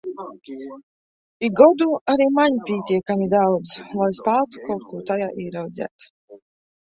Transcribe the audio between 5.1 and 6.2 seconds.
tajā ieraudzīt.